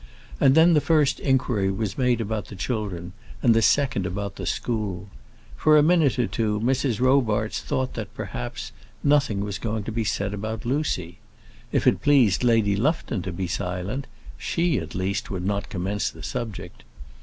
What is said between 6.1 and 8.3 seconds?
or two Mrs. Robarts thought that,